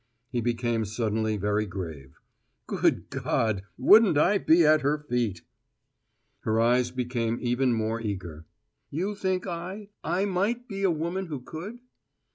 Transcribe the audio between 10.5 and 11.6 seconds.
be a woman who